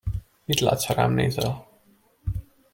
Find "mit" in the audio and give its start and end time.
0.47-0.59